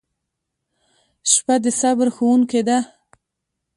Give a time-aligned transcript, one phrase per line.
[1.31, 2.77] •شپه د صبر ښوونکې ده.